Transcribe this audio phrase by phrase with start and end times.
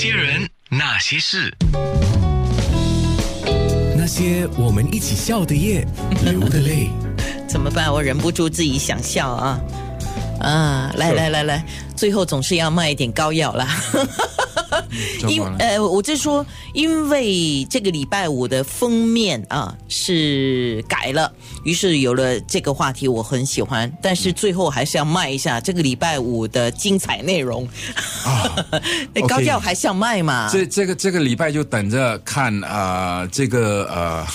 [0.00, 1.54] 些人，那些事，
[3.94, 5.86] 那些我们一起笑的夜，
[6.24, 6.88] 流的泪。
[7.46, 7.92] 怎么办？
[7.92, 9.60] 我忍不住自己想笑啊！
[10.40, 11.62] 啊，来来来来，
[11.94, 13.68] 最后总是要卖一点膏药啦。
[15.28, 16.44] 因呃，我就说，
[16.74, 21.32] 因为这个礼拜五的封面啊是改了，
[21.64, 23.90] 于是有了这个话题，我很喜欢。
[24.02, 27.68] 但是最后还是要卖一下这个礼拜五的精彩内容
[28.24, 28.66] 啊！
[29.28, 30.48] 高调还是要卖嘛？
[30.52, 34.26] 这这个这个礼拜就等着看啊，这个呃，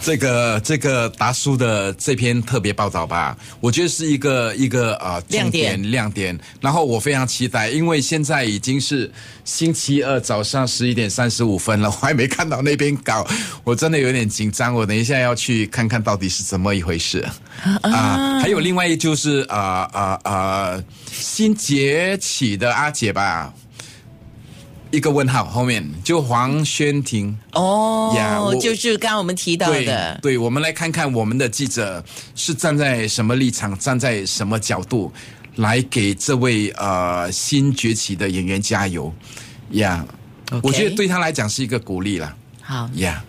[0.00, 3.36] 这个这个达叔的这篇特别报道吧。
[3.60, 6.38] 我觉得是一个一个呃亮点亮点。
[6.60, 9.10] 然后我非常期待，因为现在已经是
[9.44, 9.96] 星期。
[10.06, 13.26] 二早上十一点三十五分了，我还没看到那边稿，
[13.64, 14.72] 我真的有点紧张。
[14.72, 17.26] 我等一下要去看看到底是怎么一回事
[17.82, 18.38] 啊！
[18.40, 23.52] 还有另外一就是啊啊啊，新崛起的阿姐吧，
[24.90, 27.36] 一个问号后面就黄轩婷。
[27.52, 32.02] 哦呀，就是刚刚我们提到的，对，我们来看看我们的记者
[32.34, 35.12] 是站在什么立场，站在什么角度
[35.56, 39.12] 来给这位呃新崛起的演员加油。
[39.72, 40.06] 呀，
[40.62, 42.36] 我觉得对他来讲是一个鼓励了。
[42.62, 42.88] 好。
[42.94, 43.24] 呀，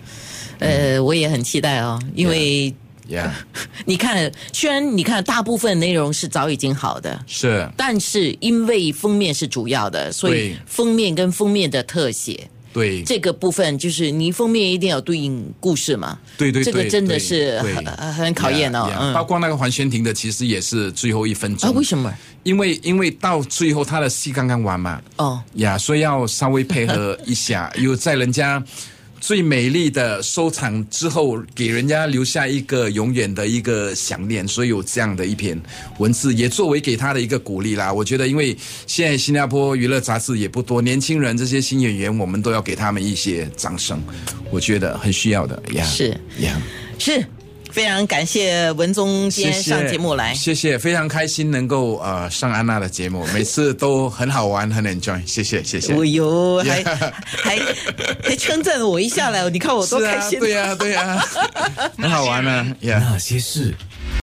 [0.59, 2.73] 呃，我也很期待哦，因为
[3.09, 3.33] 呀，
[3.85, 12.49] 你看，虽然你看大部分内容是早已经好的，是，但是因为封面是主要的，所以封面跟封面的特写。
[12.73, 16.19] 对这个部分，就是你封面一定要对应故事嘛。
[16.37, 19.11] 对对，这个真的是很很考验哦。
[19.15, 21.67] 包括那个黄轩婷的，其实也是最后一分钟。
[21.67, 22.13] 啊，为什么？
[22.43, 25.01] 因为因为到最后他的戏刚刚完嘛。
[25.15, 25.41] 哦。
[25.55, 28.63] 呀，所以要稍微配合一下， 有在人家。
[29.19, 35.59] 最美丽的收藏之后，给人家留下一个永远的一个想念，所以有这样的一篇
[35.97, 37.91] 文字，也作为给他的一个鼓励啦。
[37.91, 44.01] 我觉得，因为现在新加坡娱乐杂志也不多，年轻人这些新演员，我们都要给他们一些掌声，
[44.51, 45.83] 我觉得很需要的呀。
[45.83, 46.61] 是呀，
[46.99, 47.25] 是。
[47.71, 55.93] 非常感谢文宗今天上节目来，谢谢，非常开心能够呃上安娜的节目， 每次都很好玩，很 enjoy，谢谢谢谢。
[55.93, 57.59] 哎呦，还还
[58.23, 60.39] 还称赞我一下来，你看我多开心。
[60.39, 61.23] 对呀对呀，
[61.97, 62.75] 很好玩呢。
[62.81, 63.73] 那些事。